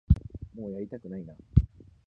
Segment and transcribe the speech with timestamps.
[0.55, 1.35] もうやりたくないな